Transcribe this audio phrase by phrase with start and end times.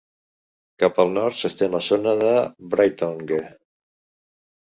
[0.83, 2.31] Cap al nord s'estén la zona de
[2.73, 3.39] Braetongue.